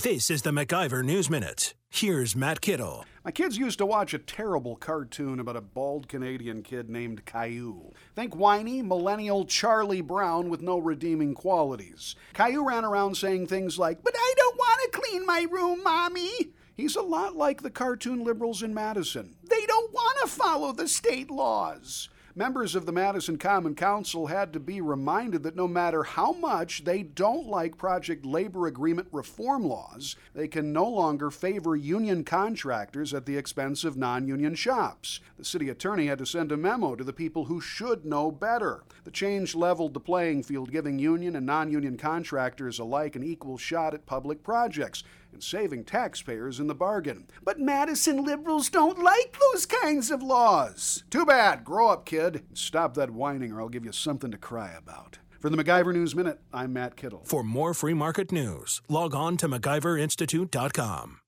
This 0.00 0.30
is 0.30 0.42
the 0.42 0.52
MacIver 0.52 1.04
News 1.04 1.28
Minute. 1.28 1.74
Here's 1.90 2.36
Matt 2.36 2.60
Kittle. 2.60 3.04
My 3.24 3.32
kids 3.32 3.58
used 3.58 3.78
to 3.78 3.86
watch 3.86 4.14
a 4.14 4.18
terrible 4.20 4.76
cartoon 4.76 5.40
about 5.40 5.56
a 5.56 5.60
bald 5.60 6.06
Canadian 6.06 6.62
kid 6.62 6.88
named 6.88 7.24
Caillou. 7.24 7.90
Think 8.14 8.36
whiny, 8.36 8.80
millennial 8.80 9.44
Charlie 9.44 10.00
Brown 10.00 10.50
with 10.50 10.62
no 10.62 10.78
redeeming 10.78 11.34
qualities. 11.34 12.14
Caillou 12.32 12.64
ran 12.64 12.84
around 12.84 13.16
saying 13.16 13.48
things 13.48 13.76
like, 13.76 14.04
But 14.04 14.14
I 14.16 14.34
don't 14.36 14.56
want 14.56 14.80
to 14.82 15.00
clean 15.00 15.26
my 15.26 15.48
room, 15.50 15.82
Mommy. 15.82 16.30
He's 16.76 16.94
a 16.94 17.02
lot 17.02 17.34
like 17.34 17.62
the 17.62 17.68
cartoon 17.68 18.22
liberals 18.22 18.62
in 18.62 18.72
Madison. 18.72 19.34
They 19.50 19.66
don't 19.66 19.92
want 19.92 20.16
to 20.22 20.28
follow 20.28 20.70
the 20.70 20.86
state 20.86 21.28
laws. 21.28 22.08
Members 22.38 22.76
of 22.76 22.86
the 22.86 22.92
Madison 22.92 23.36
Common 23.36 23.74
Council 23.74 24.28
had 24.28 24.52
to 24.52 24.60
be 24.60 24.80
reminded 24.80 25.42
that 25.42 25.56
no 25.56 25.66
matter 25.66 26.04
how 26.04 26.30
much 26.30 26.84
they 26.84 27.02
don't 27.02 27.48
like 27.48 27.76
Project 27.76 28.24
Labor 28.24 28.68
Agreement 28.68 29.08
reform 29.10 29.64
laws, 29.64 30.14
they 30.36 30.46
can 30.46 30.72
no 30.72 30.86
longer 30.86 31.32
favor 31.32 31.74
union 31.74 32.22
contractors 32.22 33.12
at 33.12 33.26
the 33.26 33.36
expense 33.36 33.82
of 33.82 33.96
non 33.96 34.28
union 34.28 34.54
shops. 34.54 35.18
The 35.36 35.44
city 35.44 35.68
attorney 35.68 36.06
had 36.06 36.18
to 36.18 36.26
send 36.26 36.52
a 36.52 36.56
memo 36.56 36.94
to 36.94 37.02
the 37.02 37.12
people 37.12 37.46
who 37.46 37.60
should 37.60 38.04
know 38.04 38.30
better. 38.30 38.84
The 39.02 39.10
change 39.10 39.56
leveled 39.56 39.92
the 39.92 39.98
playing 39.98 40.44
field, 40.44 40.70
giving 40.70 41.00
union 41.00 41.34
and 41.34 41.44
non 41.44 41.72
union 41.72 41.96
contractors 41.96 42.78
alike 42.78 43.16
an 43.16 43.24
equal 43.24 43.58
shot 43.58 43.94
at 43.94 44.06
public 44.06 44.44
projects 44.44 45.02
and 45.32 45.42
saving 45.42 45.84
taxpayers 45.84 46.60
in 46.60 46.66
the 46.66 46.74
bargain. 46.74 47.26
But 47.44 47.60
Madison 47.60 48.24
liberals 48.24 48.70
don't 48.70 49.02
like 49.02 49.36
those 49.52 49.66
kinds 49.66 50.10
of 50.10 50.22
laws. 50.22 51.04
Too 51.10 51.26
bad. 51.26 51.64
Grow 51.64 51.88
up, 51.88 52.06
kid. 52.06 52.44
Stop 52.54 52.94
that 52.94 53.10
whining, 53.10 53.52
or 53.52 53.60
I'll 53.60 53.68
give 53.68 53.84
you 53.84 53.92
something 53.92 54.30
to 54.30 54.38
cry 54.38 54.72
about. 54.76 55.18
For 55.40 55.50
the 55.50 55.56
MacIver 55.56 55.94
News 55.94 56.16
Minute, 56.16 56.40
I'm 56.52 56.72
Matt 56.72 56.96
Kittle. 56.96 57.22
For 57.24 57.44
more 57.44 57.72
free 57.72 57.94
market 57.94 58.32
news, 58.32 58.82
log 58.88 59.14
on 59.14 59.36
to 59.36 59.48
MacIverInstitute.com. 59.48 61.20